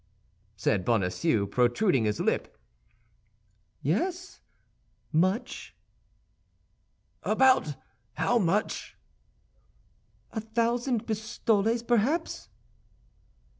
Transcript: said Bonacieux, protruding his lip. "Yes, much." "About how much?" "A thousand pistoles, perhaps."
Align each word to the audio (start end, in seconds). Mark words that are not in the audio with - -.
said 0.55 0.83
Bonacieux, 0.83 1.45
protruding 1.45 2.05
his 2.05 2.19
lip. 2.19 2.57
"Yes, 3.83 4.41
much." 5.11 5.75
"About 7.21 7.75
how 8.13 8.39
much?" 8.39 8.97
"A 10.31 10.41
thousand 10.41 11.05
pistoles, 11.05 11.83
perhaps." 11.83 12.49